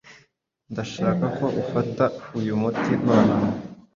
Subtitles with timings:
[0.71, 2.05] Ndashaka ko ufata
[2.39, 3.49] uyu muti nonaha.